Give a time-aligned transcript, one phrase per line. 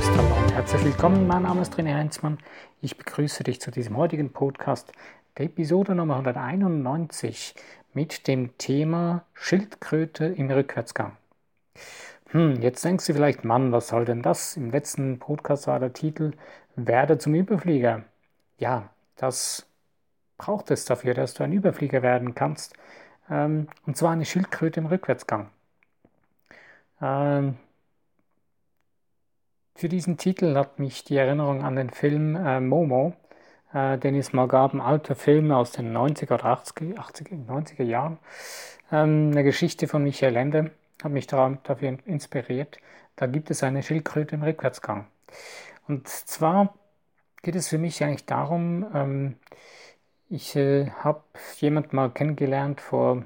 [0.00, 0.18] Podcast.
[0.18, 1.26] Hallo und herzlich willkommen.
[1.26, 2.38] Mein Name ist René Heinzmann.
[2.80, 4.92] Ich begrüße dich zu diesem heutigen Podcast,
[5.36, 7.54] der Episode Nummer 191
[7.92, 11.16] mit dem Thema Schildkröte im Rückwärtsgang.
[12.28, 14.56] Hm, jetzt denkst du vielleicht, Mann, was soll denn das?
[14.56, 16.32] Im letzten Podcast war der Titel
[16.76, 18.04] Werde zum Überflieger.
[18.58, 19.66] Ja, das
[20.38, 22.74] braucht es dafür, dass du ein Überflieger werden kannst.
[23.28, 25.50] Ähm, und zwar eine Schildkröte im Rückwärtsgang.
[27.02, 27.56] Ähm,
[29.74, 33.14] für diesen Titel hat mich die Erinnerung an den Film äh, Momo,
[33.72, 37.84] äh, den es mal gab, ein alter Film aus den 90er oder 80er, 80er 90er
[37.84, 38.18] Jahren.
[38.92, 40.70] Ähm, eine Geschichte von Michael Ende
[41.02, 42.78] hat mich dafür inspiriert.
[43.16, 45.06] Da gibt es eine Schildkröte im Rückwärtsgang.
[45.88, 46.74] Und zwar
[47.42, 49.36] geht es für mich eigentlich darum, ähm,
[50.28, 51.24] ich äh, habe
[51.56, 53.24] jemand mal kennengelernt vor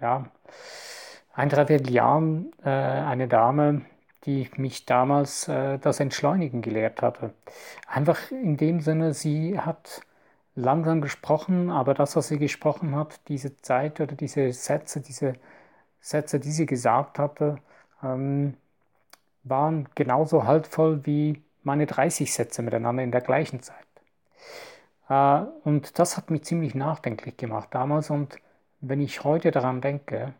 [0.00, 0.28] ja,
[1.32, 3.82] ein, dreiviertel Jahren, äh, eine Dame,
[4.26, 7.34] die mich damals äh, das Entschleunigen gelehrt hatte.
[7.86, 10.02] Einfach in dem Sinne, sie hat
[10.54, 15.34] langsam gesprochen, aber das, was sie gesprochen hat, diese Zeit oder diese Sätze, diese
[16.00, 17.58] Sätze, die sie gesagt hatte,
[18.02, 18.54] ähm,
[19.44, 23.76] waren genauso haltvoll wie meine 30 Sätze miteinander in der gleichen Zeit.
[25.08, 28.10] Äh, und das hat mich ziemlich nachdenklich gemacht damals.
[28.10, 28.36] Und
[28.80, 30.34] wenn ich heute daran denke,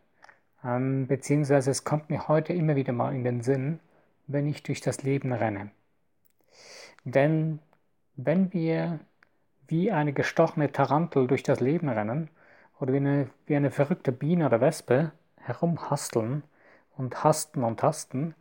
[0.65, 3.79] ähm, beziehungsweise es kommt mir heute immer wieder mal in den Sinn,
[4.27, 5.71] wenn ich durch das Leben renne.
[7.03, 7.59] Denn
[8.15, 8.99] wenn wir
[9.67, 12.29] wie eine gestochene Tarantel durch das Leben rennen
[12.79, 16.43] oder wie eine, wie eine verrückte Biene oder Wespe herumhasteln
[16.97, 18.35] und hasten und hasten,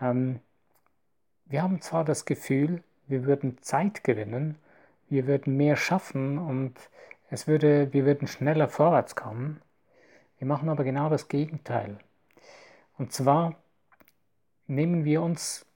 [0.00, 0.40] ähm,
[1.46, 4.56] wir haben zwar das Gefühl, wir würden Zeit gewinnen,
[5.08, 6.74] wir würden mehr schaffen und
[7.30, 9.60] es würde, wir würden schneller vorwärts kommen,
[10.38, 11.98] wir machen aber genau das Gegenteil.
[12.98, 13.56] Und zwar
[14.66, 15.66] nehmen wir uns,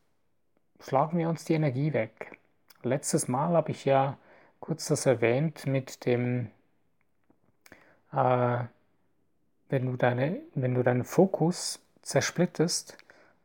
[0.80, 2.38] schlagen wir uns die Energie weg.
[2.82, 4.18] Letztes Mal habe ich ja
[4.60, 6.50] kurz das erwähnt mit dem,
[8.12, 8.58] äh,
[9.68, 12.96] wenn, du deine, wenn du deinen Fokus zersplittest,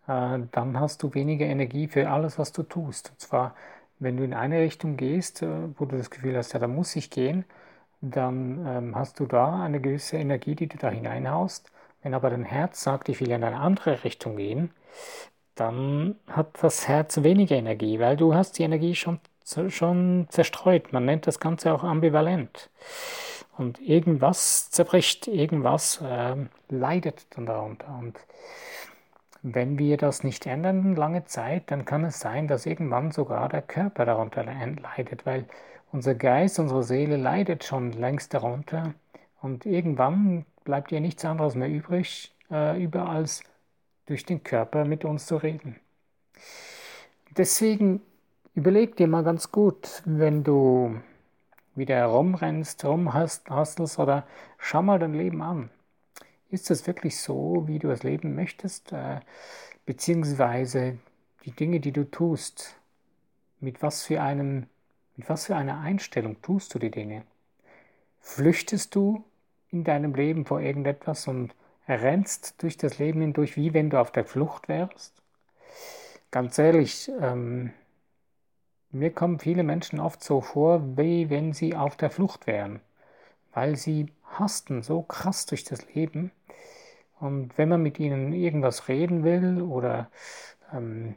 [0.07, 3.11] äh, dann hast du weniger Energie für alles, was du tust.
[3.11, 3.55] Und zwar,
[3.99, 6.95] wenn du in eine Richtung gehst, äh, wo du das Gefühl hast, ja, da muss
[6.95, 7.45] ich gehen,
[8.03, 11.71] dann ähm, hast du da eine gewisse Energie, die du da hineinhaust.
[12.01, 14.71] Wenn aber dein Herz sagt, ich will in eine andere Richtung gehen,
[15.55, 19.19] dann hat das Herz weniger Energie, weil du hast die Energie schon,
[19.69, 20.91] schon zerstreut.
[20.91, 22.69] Man nennt das Ganze auch ambivalent.
[23.57, 26.35] Und irgendwas zerbricht, irgendwas äh,
[26.69, 27.97] leidet dann darunter.
[27.99, 28.19] Und
[29.43, 33.61] wenn wir das nicht ändern lange Zeit, dann kann es sein, dass irgendwann sogar der
[33.61, 35.45] Körper darunter leidet, weil
[35.93, 38.95] unser Geist, unsere Seele leidet schon längst darunter
[39.41, 43.43] und irgendwann bleibt ihr nichts anderes mehr übrig, äh, über als
[44.07, 45.75] durch den Körper mit uns zu reden.
[47.37, 48.01] Deswegen
[48.55, 50.99] überleg dir mal ganz gut, wenn du
[51.75, 54.25] wieder herumrennst, rumhastelst oder
[54.57, 55.69] schau mal dein Leben an.
[56.49, 58.91] Ist es wirklich so, wie du es leben möchtest?
[58.91, 59.19] Äh,
[59.85, 60.97] beziehungsweise
[61.45, 62.79] die Dinge, die du tust,
[63.59, 64.67] mit was für einem
[65.15, 67.23] mit was für einer Einstellung tust du die Dinge?
[68.19, 69.23] Flüchtest du
[69.69, 71.53] in deinem Leben vor irgendetwas und
[71.87, 75.13] rennst durch das Leben hindurch, wie wenn du auf der Flucht wärst?
[76.31, 77.73] Ganz ehrlich, ähm,
[78.91, 82.79] mir kommen viele Menschen oft so vor, wie wenn sie auf der Flucht wären,
[83.51, 86.31] weil sie hasten so krass durch das Leben.
[87.19, 90.09] Und wenn man mit ihnen irgendwas reden will oder
[90.71, 91.15] ähm,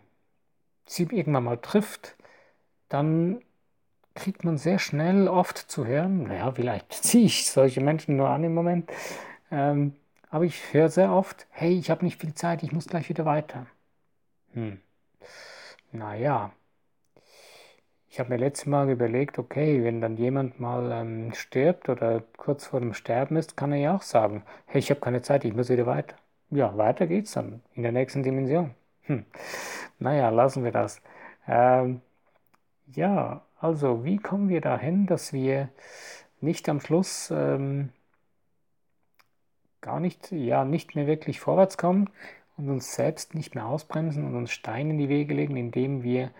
[0.86, 2.16] sie irgendwann mal trifft,
[2.88, 3.40] dann
[4.16, 8.44] kriegt man sehr schnell oft zu hören, naja, vielleicht ziehe ich solche Menschen nur an
[8.44, 8.90] im Moment,
[9.50, 9.94] ähm,
[10.30, 13.24] aber ich höre sehr oft, hey, ich habe nicht viel Zeit, ich muss gleich wieder
[13.24, 13.66] weiter.
[14.54, 14.80] Hm.
[15.92, 16.52] Naja,
[18.08, 22.66] ich habe mir letztes Mal überlegt, okay, wenn dann jemand mal ähm, stirbt oder kurz
[22.66, 25.54] vor dem Sterben ist, kann er ja auch sagen, hey, ich habe keine Zeit, ich
[25.54, 26.16] muss wieder weiter.
[26.50, 28.74] Ja, weiter geht's dann in der nächsten Dimension.
[29.02, 29.26] Hm.
[29.98, 31.02] Naja, lassen wir das.
[31.46, 32.00] Ähm,
[32.86, 35.68] ja, also wie kommen wir dahin, dass wir
[36.40, 37.90] nicht am Schluss ähm,
[39.80, 42.10] gar nicht, ja, nicht mehr wirklich vorwärts kommen
[42.56, 46.30] und uns selbst nicht mehr ausbremsen und uns Steine in die Wege legen, indem wir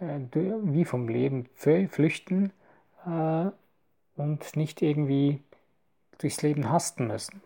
[0.00, 2.52] äh, wie vom Leben flüchten
[3.06, 3.50] äh,
[4.16, 5.42] und nicht irgendwie
[6.18, 7.42] durchs Leben hasten müssen.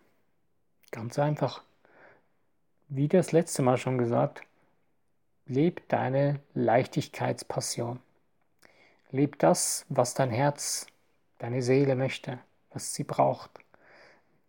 [0.91, 1.63] Ganz einfach.
[2.89, 4.43] Wie das letzte Mal schon gesagt,
[5.47, 7.99] leb deine Leichtigkeitspassion.
[9.17, 10.87] Leb das, was dein Herz,
[11.39, 12.39] deine Seele möchte,
[12.71, 13.51] was sie braucht.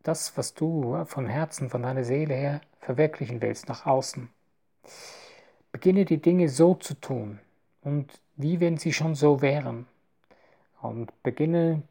[0.04, 4.30] Das, was du von Herzen, von deiner Seele her verwirklichen willst, nach außen.
[5.72, 7.40] beginne die Dinge so zu tun
[7.82, 9.88] und wie wenn sie schon so wären.
[10.82, 11.84] Und beginne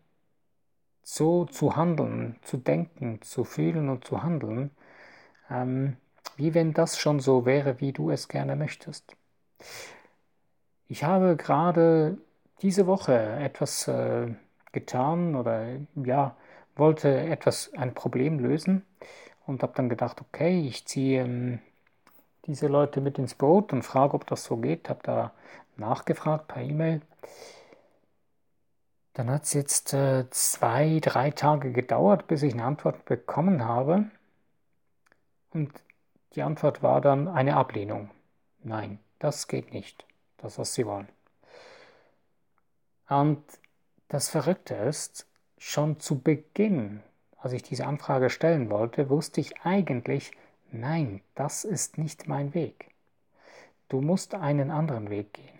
[1.02, 4.70] so zu handeln, zu denken, zu fühlen und zu handeln,
[5.50, 5.96] ähm,
[6.36, 9.16] wie wenn das schon so wäre, wie du es gerne möchtest.
[10.88, 12.18] Ich habe gerade
[12.62, 14.28] diese Woche etwas äh,
[14.72, 16.36] getan oder ja,
[16.74, 18.84] wollte etwas, ein Problem lösen
[19.46, 21.60] und habe dann gedacht, okay, ich ziehe ähm,
[22.46, 24.88] diese Leute mit ins Boot und frage, ob das so geht.
[24.88, 25.32] Habe da
[25.76, 27.00] nachgefragt per E-Mail.
[29.14, 34.10] Dann hat es jetzt äh, zwei, drei Tage gedauert, bis ich eine Antwort bekommen habe.
[35.50, 35.72] Und
[36.34, 38.10] die Antwort war dann eine Ablehnung.
[38.62, 40.04] Nein, das geht nicht.
[40.36, 41.08] Das, was sie wollen.
[43.08, 43.42] Und
[44.08, 45.26] das Verrückte ist,
[45.58, 47.02] schon zu Beginn,
[47.38, 50.32] als ich diese Anfrage stellen wollte, wusste ich eigentlich,
[50.72, 52.90] nein, das ist nicht mein Weg.
[53.88, 55.58] Du musst einen anderen Weg gehen.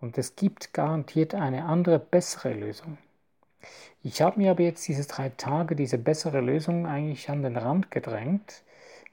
[0.00, 2.98] Und es gibt garantiert eine andere, bessere Lösung.
[4.02, 7.90] Ich habe mir aber jetzt diese drei Tage, diese bessere Lösung eigentlich an den Rand
[7.90, 8.62] gedrängt,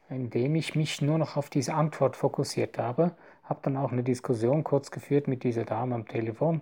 [0.10, 4.64] indem ich mich nur noch auf diese Antwort fokussiert habe, habe dann auch eine Diskussion
[4.64, 6.62] kurz geführt mit dieser Dame am Telefon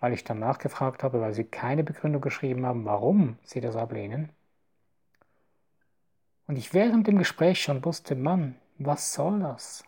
[0.00, 4.30] weil ich dann nachgefragt habe, weil sie keine Begründung geschrieben haben, warum sie das ablehnen.
[6.46, 9.84] Und ich während dem Gespräch schon wusste, Mann, was soll das?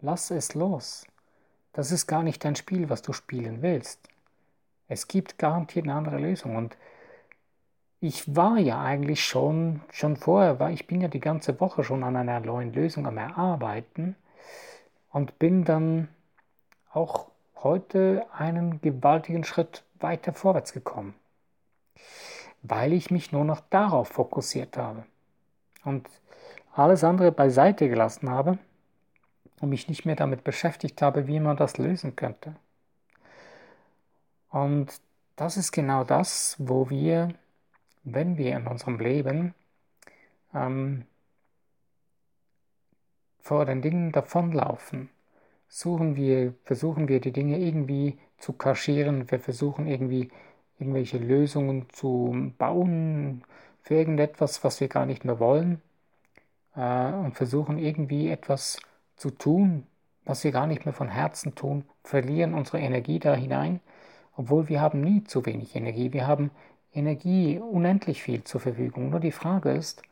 [0.00, 1.06] Lass es los.
[1.72, 4.08] Das ist gar nicht dein Spiel, was du spielen willst.
[4.88, 6.56] Es gibt garantiert eine andere Lösung.
[6.56, 6.76] Und
[8.00, 12.04] ich war ja eigentlich schon, schon vorher, war, ich bin ja die ganze Woche schon
[12.04, 14.16] an einer neuen Lösung am Erarbeiten
[15.10, 16.08] und bin dann
[16.92, 17.31] auch
[17.62, 21.14] heute einen gewaltigen Schritt weiter vorwärts gekommen,
[22.62, 25.04] weil ich mich nur noch darauf fokussiert habe
[25.84, 26.08] und
[26.74, 28.58] alles andere beiseite gelassen habe
[29.60, 32.56] und mich nicht mehr damit beschäftigt habe, wie man das lösen könnte.
[34.50, 35.00] Und
[35.36, 37.34] das ist genau das, wo wir,
[38.04, 39.54] wenn wir in unserem Leben
[40.54, 41.06] ähm,
[43.40, 45.08] vor den Dingen davonlaufen,
[45.72, 50.30] suchen wir, versuchen wir die Dinge irgendwie zu kaschieren, wir versuchen irgendwie
[50.78, 53.42] irgendwelche Lösungen zu bauen
[53.80, 55.80] für irgendetwas, was wir gar nicht mehr wollen
[56.76, 58.80] äh, und versuchen irgendwie etwas
[59.16, 59.86] zu tun,
[60.26, 63.80] was wir gar nicht mehr von Herzen tun, verlieren unsere Energie da hinein,
[64.36, 66.50] obwohl wir haben nie zu wenig Energie, wir haben
[66.92, 69.08] Energie unendlich viel zur Verfügung.
[69.08, 70.02] Nur die Frage ist,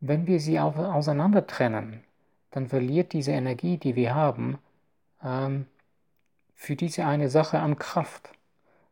[0.00, 2.02] wenn wir sie auseinander trennen,
[2.54, 4.58] dann verliert diese Energie, die wir haben,
[5.24, 5.66] ähm,
[6.54, 8.30] für diese eine Sache an Kraft,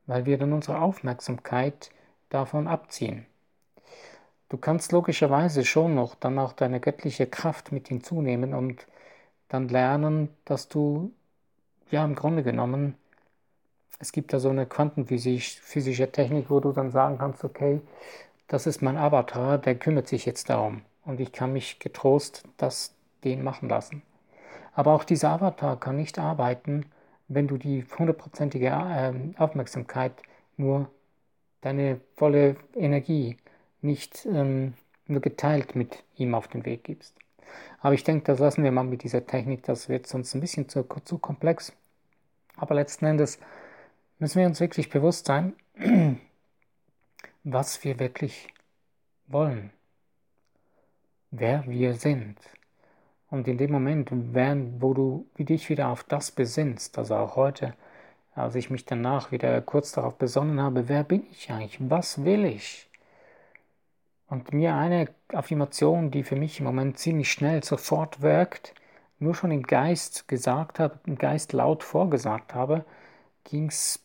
[0.06, 1.92] weil wir dann unsere Aufmerksamkeit
[2.28, 3.24] davon abziehen.
[4.48, 8.84] Du kannst logischerweise schon noch dann auch deine göttliche Kraft mit hinzunehmen und
[9.48, 11.12] dann lernen, dass du,
[11.92, 12.96] ja im Grunde genommen,
[14.00, 17.80] es gibt da so eine quantenphysische Technik, wo du dann sagen kannst, okay,
[18.48, 22.96] das ist mein Avatar, der kümmert sich jetzt darum und ich kann mich getrost das
[23.24, 24.02] den machen lassen.
[24.74, 26.86] Aber auch dieser Avatar kann nicht arbeiten,
[27.28, 30.12] wenn du die hundertprozentige ähm, Aufmerksamkeit
[30.56, 30.90] nur
[31.60, 33.36] deine volle Energie
[33.80, 34.74] nicht ähm,
[35.06, 37.16] nur geteilt mit ihm auf den Weg gibst.
[37.80, 40.68] Aber ich denke, das lassen wir mal mit dieser Technik, das wird sonst ein bisschen
[40.68, 41.72] zu, zu komplex.
[42.56, 43.38] Aber letzten Endes
[44.18, 45.54] müssen wir uns wirklich bewusst sein,
[47.44, 48.48] was wir wirklich
[49.26, 49.70] wollen,
[51.30, 52.38] wer wir sind.
[53.32, 57.72] Und in dem Moment, während, wo du dich wieder auf das besinnst, also auch heute,
[58.34, 62.44] als ich mich danach wieder kurz darauf besonnen habe, wer bin ich eigentlich, was will
[62.44, 62.90] ich?
[64.28, 68.74] Und mir eine Affirmation, die für mich im Moment ziemlich schnell sofort wirkt,
[69.18, 72.84] nur schon im Geist gesagt habe, im Geist laut vorgesagt habe,
[73.44, 73.98] ging es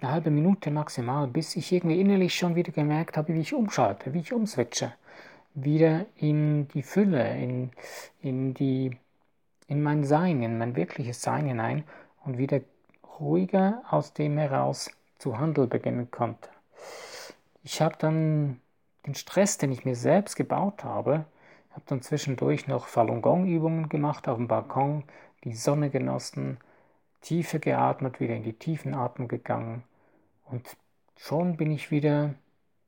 [0.00, 4.12] eine halbe Minute maximal, bis ich irgendwie innerlich schon wieder gemerkt habe, wie ich umschalte,
[4.12, 4.92] wie ich umswitche
[5.54, 7.70] wieder in die Fülle, in,
[8.20, 8.96] in, die,
[9.66, 11.84] in mein Sein, in mein wirkliches Sein hinein
[12.24, 12.60] und wieder
[13.18, 16.48] ruhiger aus dem heraus zu handeln beginnen konnte.
[17.64, 18.60] Ich habe dann
[19.06, 21.24] den Stress, den ich mir selbst gebaut habe,
[21.70, 25.04] habe dann zwischendurch noch Falun Gong Übungen gemacht auf dem Balkon,
[25.44, 26.58] die Sonne genossen,
[27.20, 29.82] tiefer geatmet, wieder in die tiefen Atmung gegangen
[30.44, 30.76] und
[31.16, 32.34] schon bin ich wieder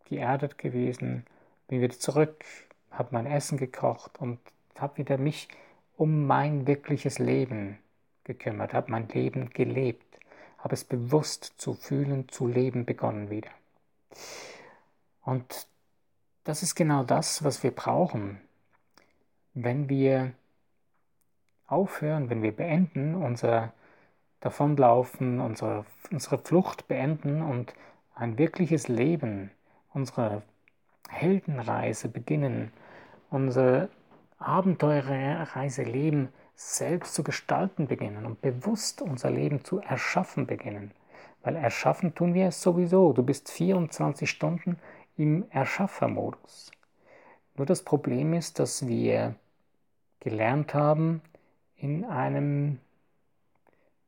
[0.05, 1.27] geerdet gewesen,
[1.71, 2.45] bin wieder zurück,
[2.91, 4.41] habe mein Essen gekocht und
[4.77, 5.49] habe wieder mich
[5.97, 7.79] um mein wirkliches Leben
[8.25, 10.19] gekümmert, habe mein Leben gelebt,
[10.59, 13.51] habe es bewusst zu fühlen, zu leben begonnen wieder.
[15.23, 15.69] Und
[16.43, 18.41] das ist genau das, was wir brauchen,
[19.55, 20.33] wenn wir
[21.69, 23.73] aufhören, wenn wir beenden, unser
[24.41, 27.75] Davonlaufen, unsere, unsere Flucht beenden und
[28.17, 29.53] ein wirkliches Leben,
[29.93, 30.43] unsere
[31.11, 32.73] Heldenreise beginnen,
[33.31, 33.89] unsere
[34.39, 40.93] Abenteuerreise leben, selbst zu gestalten beginnen und bewusst unser Leben zu erschaffen beginnen.
[41.43, 43.13] Weil erschaffen tun wir es sowieso.
[43.13, 44.79] Du bist 24 Stunden
[45.17, 46.71] im Erschaffermodus.
[47.57, 49.35] Nur das Problem ist, dass wir
[50.21, 51.23] gelernt haben,
[51.77, 52.79] in einem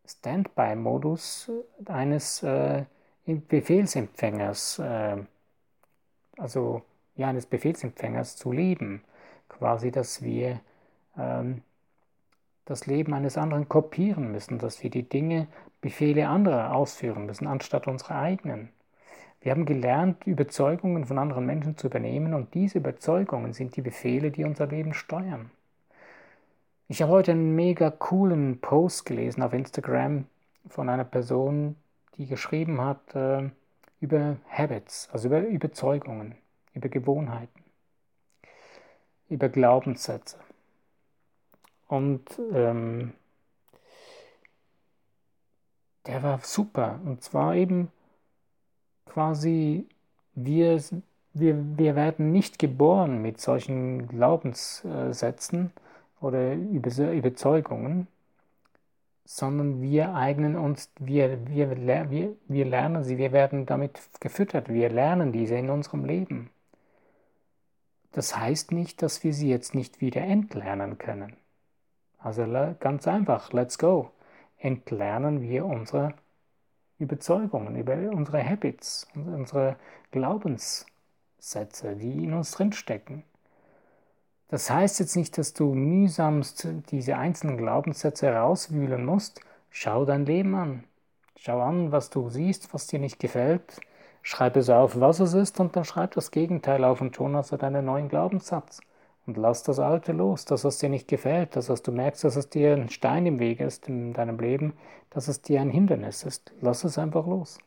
[0.07, 1.51] Standby-Modus
[1.87, 2.85] eines äh,
[3.25, 5.17] Befehlsempfängers, äh,
[6.37, 6.83] also
[7.23, 9.03] ja, eines Befehlsempfängers zu leben.
[9.49, 10.61] Quasi, dass wir
[11.17, 11.63] ähm,
[12.65, 15.47] das Leben eines anderen kopieren müssen, dass wir die Dinge,
[15.81, 18.69] Befehle anderer ausführen müssen, anstatt unsere eigenen.
[19.41, 24.31] Wir haben gelernt, Überzeugungen von anderen Menschen zu übernehmen und diese Überzeugungen sind die Befehle,
[24.31, 25.51] die unser Leben steuern.
[26.87, 30.27] Ich habe heute einen mega coolen Post gelesen auf Instagram
[30.69, 31.75] von einer Person,
[32.17, 33.51] die geschrieben hat äh,
[34.01, 36.37] über Habits, also über Überzeugungen,
[36.75, 37.63] über Gewohnheiten,
[39.29, 40.39] über Glaubenssätze.
[41.89, 43.13] Und ähm,
[46.07, 47.01] der war super.
[47.05, 47.91] Und zwar eben
[49.07, 49.87] quasi,
[50.35, 50.83] wir,
[51.35, 55.73] wir, wir werden nicht geboren mit solchen Glaubenssätzen
[56.21, 58.07] oder Überzeugungen,
[59.25, 61.71] sondern wir eignen uns, wir, wir,
[62.11, 66.51] wir, wir lernen sie, wir werden damit gefüttert, wir lernen diese in unserem Leben.
[68.13, 71.37] Das heißt nicht, dass wir sie jetzt nicht wieder entlernen können.
[72.19, 72.47] Also
[72.79, 74.11] ganz einfach, let's go.
[74.59, 76.15] Entlernen wir unsere
[76.99, 79.77] Überzeugungen, über unsere Habits, unsere
[80.13, 83.25] Glaubenssätze, die in uns drinstecken.
[84.49, 89.41] Das heißt jetzt nicht, dass du mühsamst diese einzelnen Glaubenssätze herauswühlen musst.
[89.71, 90.85] Schau dein Leben an.
[91.37, 93.81] Schau an, was du siehst, was dir nicht gefällt.
[94.23, 97.53] Schreib es auf, was es ist, und dann schreib das Gegenteil auf und schon hast
[97.53, 98.81] du deinen neuen Glaubenssatz.
[99.27, 102.37] Und lass das Alte los, das, was dir nicht gefällt, das, was du merkst, dass
[102.37, 104.75] es dir ein Stein im Weg ist in deinem Leben,
[105.11, 106.53] dass es dir ein Hindernis ist.
[106.61, 107.59] Lass es einfach los.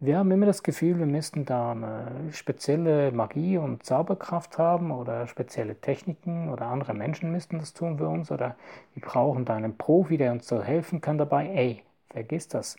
[0.00, 5.26] Wir haben immer das Gefühl, wir müssten da eine spezielle Magie und Zauberkraft haben oder
[5.26, 8.54] spezielle Techniken oder andere Menschen müssten das tun für uns oder
[8.94, 11.48] wir brauchen da einen Profi, der uns so helfen kann dabei.
[11.48, 12.76] Ey, vergiss das.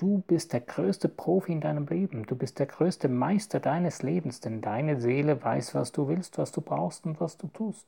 [0.00, 2.24] Du bist der größte Profi in deinem Leben.
[2.24, 6.52] Du bist der größte Meister deines Lebens, denn deine Seele weiß, was du willst, was
[6.52, 7.86] du brauchst und was du tust.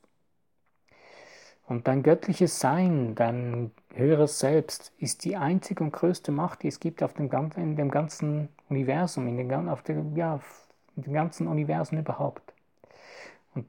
[1.65, 6.79] Und dein göttliches Sein, dein höheres Selbst ist die einzige und größte Macht, die es
[6.79, 10.39] gibt auf dem, in dem ganzen Universum, in dem, auf dem, ja,
[10.95, 12.53] in dem ganzen Universum überhaupt.
[13.55, 13.65] Und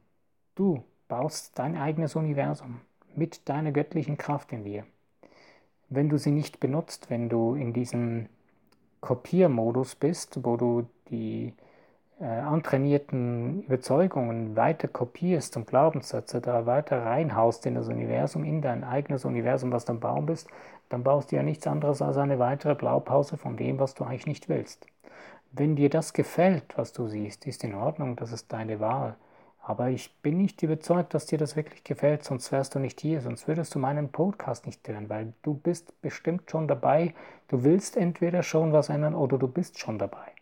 [0.54, 2.82] du baust dein eigenes Universum
[3.14, 4.84] mit deiner göttlichen Kraft in dir.
[5.88, 8.28] Wenn du sie nicht benutzt, wenn du in diesem
[9.00, 11.52] Kopiermodus bist, wo du die
[12.20, 18.84] äh, antrainierten Überzeugungen weiter kopierst und Glaubenssätze da weiter reinhaust in das Universum, in dein
[18.84, 20.48] eigenes Universum, was du am Bauen bist,
[20.88, 24.26] dann baust du ja nichts anderes als eine weitere Blaupause von dem, was du eigentlich
[24.26, 24.86] nicht willst.
[25.52, 29.16] Wenn dir das gefällt, was du siehst, ist in Ordnung, das ist deine Wahl.
[29.66, 33.23] Aber ich bin nicht überzeugt, dass dir das wirklich gefällt, sonst wärst du nicht hier,
[33.23, 37.14] sonst würdest du meinen Podcast nicht hören, weil du bist bestimmt schon dabei.
[37.49, 40.33] Du willst entweder schon was ändern oder du bist schon dabei.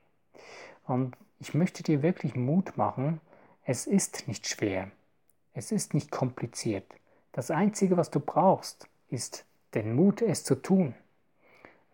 [0.88, 3.21] Und ich möchte dir wirklich Mut machen.
[3.64, 4.91] Es ist nicht schwer.
[5.55, 6.93] Es ist nicht kompliziert.
[7.31, 10.97] Das Einzige, was du brauchst, ist den Mut, es zu tun.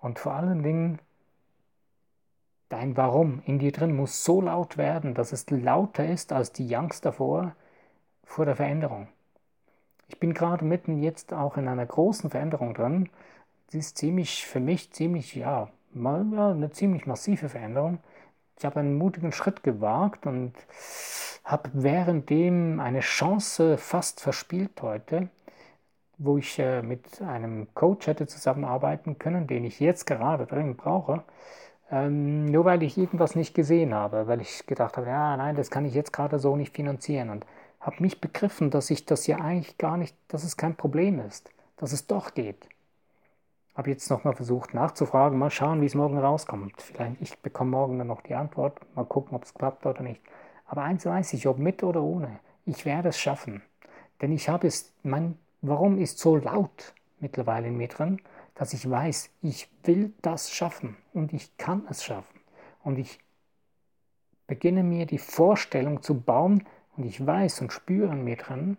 [0.01, 0.99] Und vor allen Dingen
[2.69, 6.77] Dein Warum in dir drin muss so laut werden, dass es lauter ist als die
[6.77, 7.55] Angst davor,
[8.25, 9.09] vor der Veränderung.
[10.09, 13.09] Ich bin gerade mitten jetzt auch in einer großen Veränderung drin.
[13.69, 18.01] Sie ist ziemlich, für mich ziemlich, ja, mal, ja, eine ziemlich massive Veränderung.
[18.59, 20.53] Ich habe einen mutigen Schritt gewagt und
[21.45, 25.31] habe währenddem eine Chance fast verspielt heute,
[26.19, 31.25] wo ich äh, mit einem Coach hätte zusammenarbeiten können, den ich jetzt gerade dringend brauche
[31.91, 35.71] ähm, nur weil ich irgendwas nicht gesehen habe, weil ich gedacht habe, ja, nein, das
[35.71, 37.47] kann ich jetzt gerade so nicht finanzieren und
[37.81, 41.51] habe mich begriffen, dass ich das ja eigentlich gar nicht, dass es kein Problem ist,
[41.77, 42.69] dass es doch geht.
[43.75, 46.81] Habe jetzt nochmal versucht nachzufragen, mal schauen, wie es morgen rauskommt.
[46.83, 50.21] Vielleicht ich bekomme morgen dann noch die Antwort, mal gucken, ob es klappt oder nicht.
[50.67, 53.63] Aber eins weiß ich, ob mit oder ohne, ich werde es schaffen.
[54.21, 58.21] Denn ich habe es, mein Warum ist so laut mittlerweile in mir drin
[58.59, 62.41] dass ich weiß, ich will das schaffen und ich kann es schaffen.
[62.83, 63.21] Und ich
[64.49, 68.77] beginne mir die Vorstellung zu bauen und ich weiß und spüre in mir drin,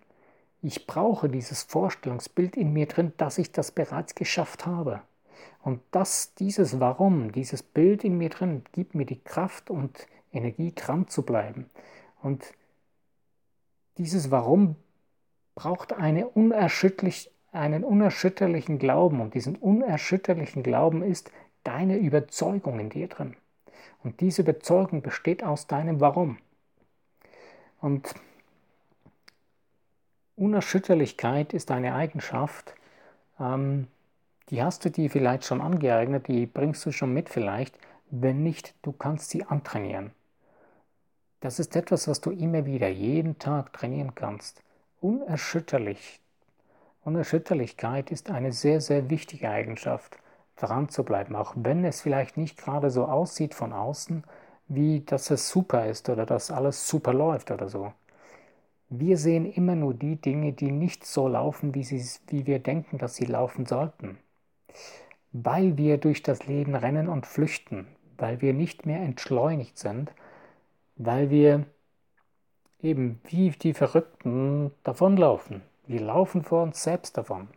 [0.61, 5.01] Ich brauche dieses Vorstellungsbild in mir drin, dass ich das bereits geschafft habe.
[5.61, 10.73] Und das, dieses Warum, dieses Bild in mir drin, gibt mir die Kraft und Energie,
[10.75, 11.69] dran zu bleiben.
[12.21, 12.53] Und
[13.97, 14.75] dieses Warum
[15.55, 19.21] braucht eine unerschütterlich, einen unerschütterlichen Glauben.
[19.21, 21.31] Und diesen unerschütterlichen Glauben ist
[21.63, 23.35] deine Überzeugung in dir drin.
[24.03, 26.37] Und diese Überzeugung besteht aus deinem Warum.
[27.81, 28.13] Und
[30.35, 32.73] Unerschütterlichkeit ist eine Eigenschaft,
[33.39, 33.87] ähm,
[34.49, 37.77] die hast du dir vielleicht schon angeeignet, die bringst du schon mit vielleicht.
[38.09, 40.11] Wenn nicht, du kannst sie antrainieren.
[41.41, 44.63] Das ist etwas, was du immer wieder, jeden Tag trainieren kannst.
[44.99, 46.19] Unerschütterlich.
[47.03, 50.17] Unerschütterlichkeit ist eine sehr, sehr wichtige Eigenschaft,
[50.57, 54.23] dran zu bleiben, auch wenn es vielleicht nicht gerade so aussieht von außen,
[54.67, 57.93] wie dass es super ist oder dass alles super läuft oder so.
[58.89, 62.97] Wir sehen immer nur die Dinge, die nicht so laufen, wie, sie, wie wir denken,
[62.97, 64.17] dass sie laufen sollten.
[65.31, 67.87] Weil wir durch das Leben rennen und flüchten,
[68.17, 70.11] weil wir nicht mehr entschleunigt sind,
[70.97, 71.65] weil wir
[72.81, 75.61] eben wie die Verrückten davonlaufen.
[75.89, 77.47] Wir laufen vor uns selbst davon.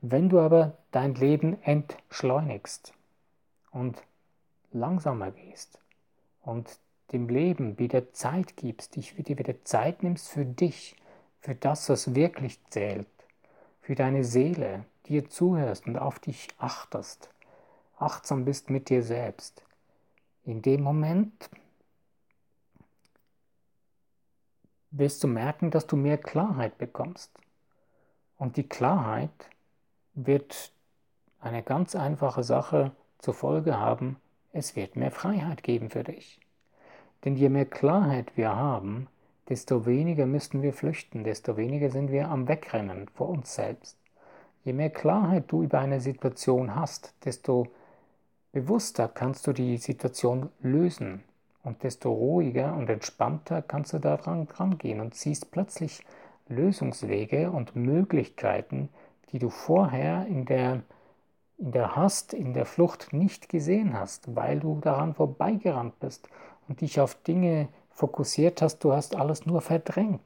[0.00, 2.92] Wenn du aber dein Leben entschleunigst
[3.72, 4.00] und
[4.70, 5.80] langsamer gehst
[6.40, 6.78] und
[7.10, 10.94] dem Leben wieder Zeit gibst, dich dir wieder Zeit nimmst für dich,
[11.40, 13.08] für das, was wirklich zählt,
[13.82, 17.28] für deine Seele, dir zuhörst und auf dich achtest,
[17.98, 19.64] achtsam bist mit dir selbst.
[20.44, 21.50] In dem Moment
[24.90, 27.30] wirst du merken, dass du mehr Klarheit bekommst.
[28.36, 29.30] Und die Klarheit
[30.14, 30.72] wird
[31.40, 34.16] eine ganz einfache Sache zur Folge haben,
[34.52, 36.40] es wird mehr Freiheit geben für dich.
[37.24, 39.08] Denn je mehr Klarheit wir haben,
[39.48, 43.98] desto weniger müssen wir flüchten, desto weniger sind wir am Wegrennen vor uns selbst.
[44.64, 47.68] Je mehr Klarheit du über eine Situation hast, desto
[48.52, 51.24] bewusster kannst du die Situation lösen
[51.68, 56.02] und desto ruhiger und entspannter kannst du daran rangehen und siehst plötzlich
[56.48, 58.88] Lösungswege und Möglichkeiten,
[59.30, 60.82] die du vorher in der,
[61.58, 66.30] in der Hast, in der Flucht nicht gesehen hast, weil du daran vorbeigerannt bist
[66.68, 70.22] und dich auf Dinge fokussiert hast, du hast alles nur verdrängt.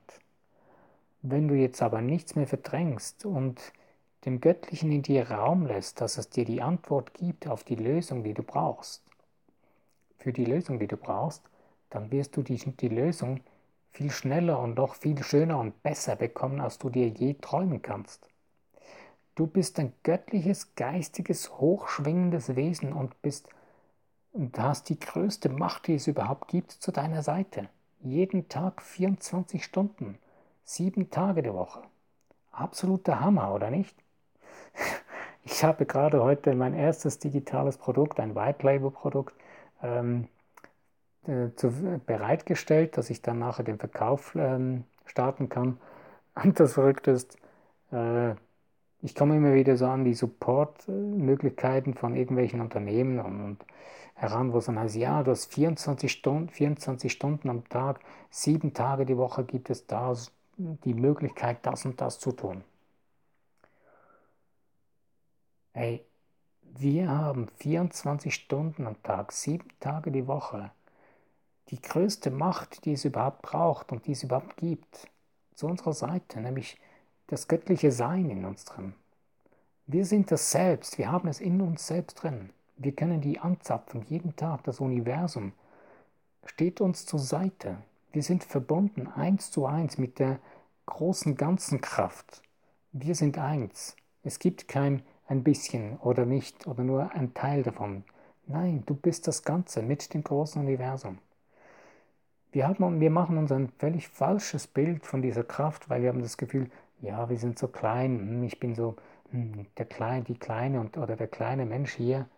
[1.23, 3.61] Wenn du jetzt aber nichts mehr verdrängst und
[4.27, 8.23] dem Göttlichen in dir Raum lässt, dass es dir die Antwort gibt auf die Lösung,
[8.23, 9.03] die du brauchst,
[10.23, 11.43] für die Lösung, die du brauchst,
[11.91, 13.41] dann wirst du die, die Lösung
[13.91, 18.29] viel schneller und noch viel schöner und besser bekommen, als du dir je träumen kannst.
[19.35, 23.49] Du bist ein göttliches, geistiges, hochschwingendes Wesen und bist
[24.33, 27.69] und hast die größte Macht, die es überhaupt gibt, zu deiner Seite.
[28.01, 30.19] Jeden Tag 24 Stunden,
[30.65, 31.83] sieben Tage die Woche.
[32.51, 33.97] Absoluter Hammer, oder nicht?
[35.45, 39.35] Ich habe gerade heute mein erstes digitales Produkt, ein White Label Produkt,
[39.83, 40.29] ähm,
[41.27, 41.71] äh, zu,
[42.07, 45.79] bereitgestellt, dass ich dann nachher den Verkauf ähm, starten kann.
[46.43, 47.37] Und das Verrückte ist,
[47.93, 48.35] äh,
[49.03, 53.65] ich komme immer wieder so an die Support-Möglichkeiten von irgendwelchen Unternehmen und, und
[54.15, 58.75] heran, wo es dann heißt, ja, du hast 24 Stunden, 24 Stunden am Tag, sieben
[58.75, 60.15] Tage die Woche gibt es da
[60.57, 62.65] die Möglichkeit, das und das zu tun.
[65.75, 66.05] Ey,
[66.79, 70.71] wir haben 24 Stunden am Tag, sieben Tage die Woche,
[71.69, 75.09] die größte Macht, die es überhaupt braucht und die es überhaupt gibt,
[75.55, 76.81] zu unserer Seite, nämlich
[77.27, 78.95] das göttliche Sein in uns drin.
[79.87, 82.51] Wir sind das Selbst, wir haben es in uns selbst drin.
[82.77, 84.65] Wir können die anzapfen, jeden Tag.
[84.65, 85.53] Das Universum
[86.47, 87.77] steht uns zur Seite.
[88.13, 90.39] Wir sind verbunden eins zu eins mit der
[90.87, 92.43] großen ganzen Kraft.
[92.93, 93.95] Wir sind eins.
[94.23, 98.05] Es gibt kein ein bisschen oder nicht oder nur ein Teil davon.
[98.47, 101.19] Nein, du bist das Ganze mit dem großen Universum.
[102.53, 106.21] Wir, haben, wir machen uns ein völlig falsches Bild von dieser Kraft, weil wir haben
[106.21, 108.97] das Gefühl, ja, wir sind so klein, hm, ich bin so
[109.31, 112.29] hm, der kleine, die kleine und, oder der kleine Mensch hier.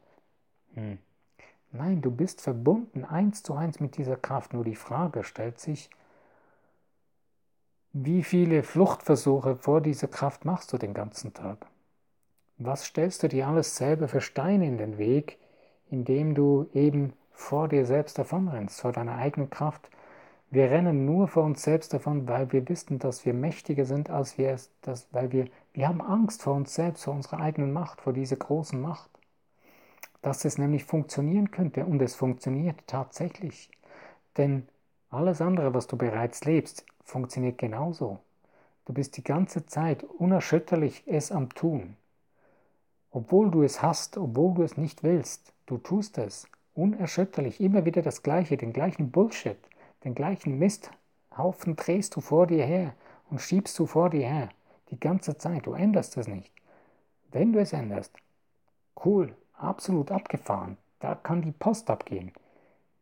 [0.75, 0.99] Hm.
[1.73, 4.53] Nein, du bist verbunden eins zu eins mit dieser Kraft.
[4.53, 5.91] Nur die Frage stellt sich,
[7.93, 11.67] wie viele Fluchtversuche vor dieser Kraft machst du den ganzen Tag?
[12.59, 15.39] Was stellst du dir alles selber für Steine in den Weg,
[15.91, 19.91] indem du eben vor dir selbst davonrennst, vor deiner eigenen Kraft?
[20.51, 24.39] Wir rennen nur vor uns selbst davon, weil wir wissen, dass wir mächtiger sind, als
[24.39, 28.01] wir es, dass, weil wir, wir haben Angst vor uns selbst, vor unserer eigenen Macht,
[28.01, 29.11] vor dieser großen Macht.
[30.23, 33.69] Dass es nämlich funktionieren könnte und es funktioniert tatsächlich.
[34.37, 34.69] Denn
[35.11, 38.21] alles andere, was du bereits lebst, funktioniert genauso.
[38.85, 41.97] Du bist die ganze Zeit unerschütterlich es am Tun.
[43.15, 46.49] Obwohl du es hast, obwohl du es nicht willst, du tust es.
[46.75, 49.57] Unerschütterlich, immer wieder das Gleiche, den gleichen Bullshit,
[50.03, 52.93] den gleichen Misthaufen drehst du vor dir her
[53.31, 54.49] und schiebst du vor dir her.
[54.91, 56.51] Die ganze Zeit, du änderst es nicht.
[57.31, 58.13] Wenn du es änderst,
[59.05, 62.33] cool, absolut abgefahren, da kann die Post abgehen.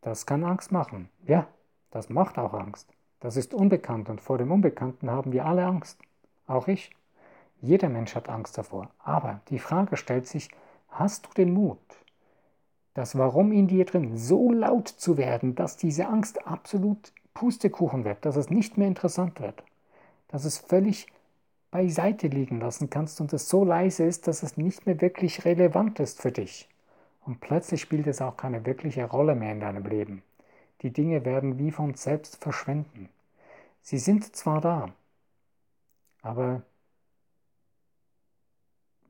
[0.02, 1.08] Das kann Angst machen.
[1.26, 1.46] Ja,
[1.90, 2.86] das macht auch Angst.
[3.20, 5.98] Das ist unbekannt und vor dem Unbekannten haben wir alle Angst.
[6.46, 6.90] Auch ich.
[7.62, 8.90] Jeder Mensch hat Angst davor.
[8.98, 10.50] Aber die Frage stellt sich,
[10.88, 11.78] hast du den Mut,
[12.94, 18.26] das Warum in dir drin so laut zu werden, dass diese Angst absolut Pustekuchen wird,
[18.26, 19.62] dass es nicht mehr interessant wird,
[20.28, 21.06] dass es völlig
[21.70, 26.00] beiseite liegen lassen kannst und es so leise ist, dass es nicht mehr wirklich relevant
[26.00, 26.68] ist für dich.
[27.24, 30.22] Und plötzlich spielt es auch keine wirkliche Rolle mehr in deinem Leben.
[30.82, 33.08] Die Dinge werden wie von selbst verschwinden.
[33.80, 34.88] Sie sind zwar da,
[36.20, 36.62] aber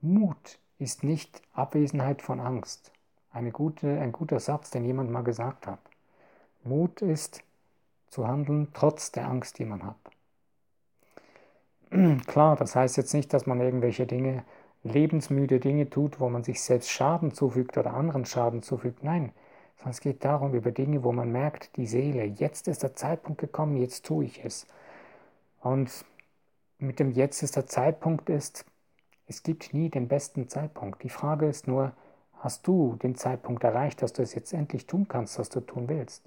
[0.03, 2.91] Mut ist nicht Abwesenheit von Angst.
[3.31, 5.79] Eine gute, ein guter Satz, den jemand mal gesagt hat.
[6.65, 7.45] Mut ist
[8.09, 9.97] zu handeln trotz der Angst, die man hat.
[12.27, 14.43] Klar, das heißt jetzt nicht, dass man irgendwelche Dinge,
[14.83, 19.05] lebensmüde Dinge tut, wo man sich selbst Schaden zufügt oder anderen Schaden zufügt.
[19.05, 19.31] Nein,
[19.77, 23.41] sondern es geht darum, über Dinge, wo man merkt, die Seele, jetzt ist der Zeitpunkt
[23.41, 24.67] gekommen, jetzt tue ich es.
[25.61, 26.05] Und
[26.79, 28.65] mit dem Jetzt ist der Zeitpunkt ist,
[29.33, 31.03] es gibt nie den besten Zeitpunkt.
[31.03, 31.93] Die Frage ist nur,
[32.41, 35.89] hast du den Zeitpunkt erreicht, dass du es jetzt endlich tun kannst, was du tun
[35.89, 36.23] willst?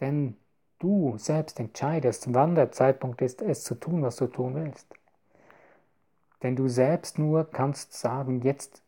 [0.00, 0.36] Denn
[0.78, 4.86] du selbst entscheidest, wann der Zeitpunkt ist, es zu tun, was du tun willst.
[6.42, 8.82] Denn du selbst nur kannst sagen, jetzt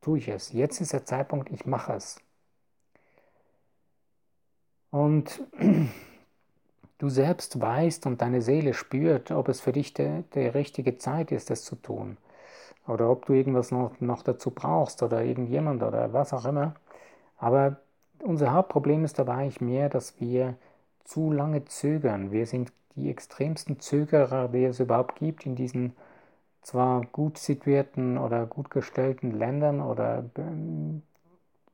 [0.00, 2.20] tue ich es, jetzt ist der Zeitpunkt, ich mache es.
[4.90, 5.42] Und
[6.98, 11.50] du selbst weißt und deine Seele spürt, ob es für dich die richtige Zeit ist,
[11.50, 12.16] das zu tun.
[12.86, 16.74] Oder ob du irgendwas noch, noch dazu brauchst oder irgendjemand oder was auch immer.
[17.38, 17.76] Aber
[18.22, 20.56] unser Hauptproblem ist dabei eigentlich mehr, dass wir
[21.04, 22.30] zu lange zögern.
[22.30, 25.94] Wir sind die extremsten Zögerer, die es überhaupt gibt in diesen
[26.62, 31.02] zwar gut situierten oder gut gestellten Ländern oder ähm,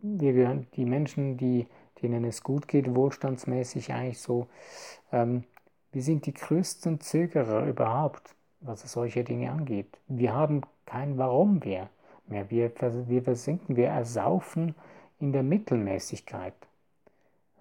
[0.01, 1.67] wir, die Menschen, die
[2.01, 4.47] denen es gut geht, wohlstandsmäßig eigentlich so.
[5.13, 5.45] Ähm,
[5.93, 9.99] wir sind die größten Zögerer überhaupt, was solche Dinge angeht.
[10.07, 11.89] Wir haben kein Warum mehr.
[12.27, 12.51] mehr.
[12.51, 12.73] Wir,
[13.09, 14.75] wir versinken, wir ersaufen
[15.19, 16.55] in der Mittelmäßigkeit.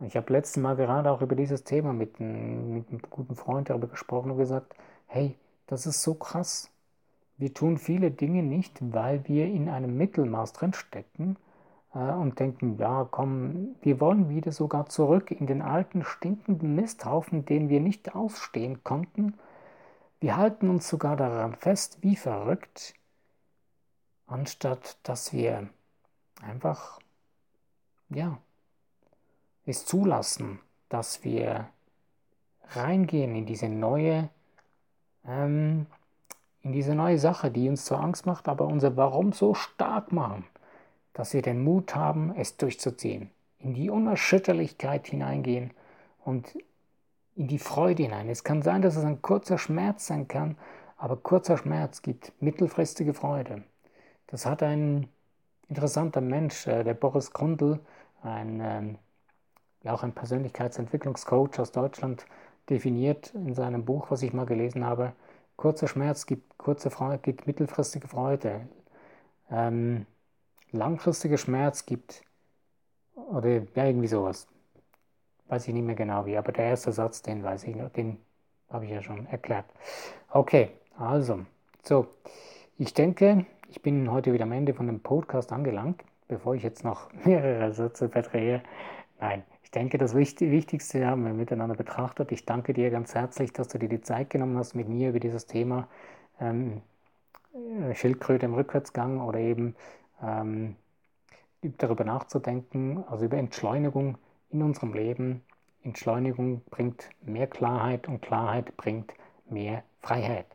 [0.02, 3.70] Ich habe letztes Mal gerade auch über dieses Thema mit einem, mit einem guten Freund
[3.70, 4.76] darüber gesprochen und gesagt,
[5.08, 5.36] hey,
[5.68, 6.70] das ist so krass.
[7.38, 11.38] Wir tun viele Dinge nicht, weil wir in einem Mittelmaß drinstecken,
[11.92, 17.70] und denken, ja, komm, wir wollen wieder sogar zurück in den alten stinkenden Misthaufen, den
[17.70, 19.34] wir nicht ausstehen konnten.
[20.20, 22.94] Wir halten uns sogar daran fest, wie verrückt,
[24.28, 25.70] anstatt dass wir
[26.44, 27.00] einfach,
[28.10, 28.38] ja,
[29.66, 31.70] es zulassen, dass wir
[32.72, 34.30] reingehen in diese neue,
[35.26, 35.88] ähm,
[36.62, 40.46] in diese neue Sache, die uns zwar Angst macht, aber unser Warum so stark machen
[41.14, 45.72] dass wir den Mut haben, es durchzuziehen, in die Unerschütterlichkeit hineingehen
[46.24, 46.56] und
[47.36, 48.30] in die Freude hinein.
[48.30, 50.58] Es kann sein, dass es ein kurzer Schmerz sein kann,
[50.98, 53.64] aber kurzer Schmerz gibt mittelfristige Freude.
[54.28, 55.08] Das hat ein
[55.70, 57.80] interessanter Mensch, äh, der Boris Grundl,
[58.22, 58.98] ein, ähm,
[59.86, 62.26] auch ein Persönlichkeitsentwicklungscoach aus Deutschland,
[62.70, 65.14] definiert in seinem Buch, was ich mal gelesen habe.
[65.56, 68.68] Kurzer Schmerz gibt kurze Freude, gibt mittelfristige Freude.
[69.50, 70.06] Ähm,
[70.72, 72.22] langfristiger Schmerz gibt,
[73.16, 74.48] oder ja, irgendwie sowas.
[75.48, 78.18] Weiß ich nicht mehr genau wie, aber der erste Satz, den weiß ich noch, den
[78.70, 79.66] habe ich ja schon erklärt.
[80.32, 81.40] Okay, also,
[81.84, 82.08] so,
[82.78, 86.84] ich denke, ich bin heute wieder am Ende von dem Podcast angelangt, bevor ich jetzt
[86.84, 88.62] noch mehrere Sätze verdrehe.
[89.20, 92.32] Nein, ich denke, das Wichtigste haben wir miteinander betrachtet.
[92.32, 95.20] Ich danke dir ganz herzlich, dass du dir die Zeit genommen hast, mit mir über
[95.20, 95.88] dieses Thema
[96.40, 96.82] ähm,
[97.94, 99.76] Schildkröte im Rückwärtsgang oder eben
[100.22, 100.76] ähm,
[101.62, 104.18] darüber nachzudenken, also über Entschleunigung
[104.50, 105.44] in unserem Leben.
[105.84, 109.14] Entschleunigung bringt mehr Klarheit und Klarheit bringt
[109.50, 110.46] mehr Freiheit.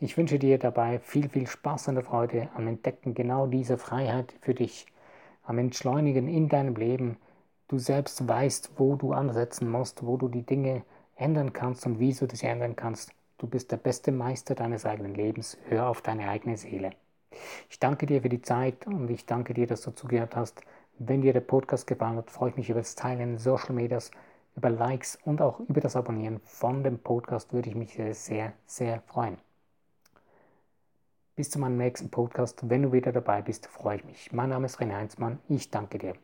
[0.00, 4.54] Ich wünsche dir dabei viel, viel Spaß und Freude am Entdecken genau dieser Freiheit für
[4.54, 4.86] dich,
[5.44, 7.16] am Entschleunigen in deinem Leben.
[7.68, 10.84] Du selbst weißt, wo du ansetzen musst, wo du die Dinge
[11.16, 13.12] ändern kannst und wieso du sie ändern kannst.
[13.38, 15.58] Du bist der beste Meister deines eigenen Lebens.
[15.68, 16.92] Hör auf deine eigene Seele.
[17.70, 20.62] Ich danke dir für die Zeit und ich danke dir, dass du zugehört hast.
[20.98, 24.10] Wenn dir der Podcast gefallen hat, freue ich mich über das Teilen in Social Medias.
[24.54, 29.00] über Likes und auch über das Abonnieren von dem Podcast würde ich mich sehr, sehr
[29.06, 29.38] freuen.
[31.34, 32.68] Bis zu meinem nächsten Podcast.
[32.68, 34.32] Wenn du wieder dabei bist, freue ich mich.
[34.32, 35.38] Mein Name ist René Heinzmann.
[35.48, 36.14] Ich danke dir.